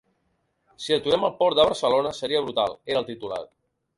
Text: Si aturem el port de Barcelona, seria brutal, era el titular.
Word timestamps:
Si 0.85 0.95
aturem 0.95 1.25
el 1.27 1.33
port 1.41 1.59
de 1.59 1.67
Barcelona, 1.69 2.13
seria 2.21 2.43
brutal, 2.47 2.75
era 2.95 3.03
el 3.05 3.09
titular. 3.13 3.41